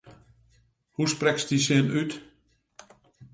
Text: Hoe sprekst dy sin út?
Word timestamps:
Hoe 0.95 1.07
sprekst 1.13 1.49
dy 1.49 1.57
sin 1.65 1.89
út? 2.01 2.11